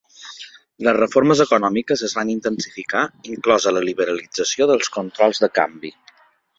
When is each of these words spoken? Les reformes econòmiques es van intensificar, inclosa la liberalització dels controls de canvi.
Les 0.87 0.95
reformes 0.97 1.43
econòmiques 1.45 2.03
es 2.09 2.17
van 2.21 2.33
intensificar, 2.37 3.05
inclosa 3.35 3.77
la 3.79 3.87
liberalització 3.93 4.73
dels 4.75 4.95
controls 5.01 5.47
de 5.47 5.55
canvi. 5.63 5.99